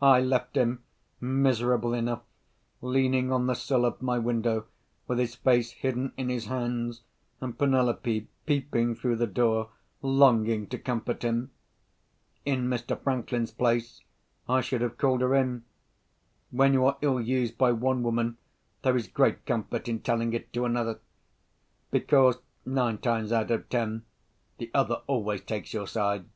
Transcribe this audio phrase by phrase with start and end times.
[0.00, 0.84] I left him,
[1.20, 2.22] miserable enough,
[2.80, 4.66] leaning on the sill of my window,
[5.08, 7.02] with his face hidden in his hands
[7.40, 9.70] and Penelope peeping through the door,
[10.02, 11.50] longing to comfort him.
[12.44, 12.96] In Mr.
[12.96, 14.02] Franklin's place,
[14.48, 15.64] I should have called her in.
[16.52, 18.36] When you are ill used by one woman,
[18.82, 24.04] there is great comfort in telling it to another—because, nine times out of ten,
[24.58, 26.26] the other always takes your side.